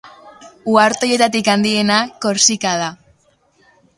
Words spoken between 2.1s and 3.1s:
Korsika da.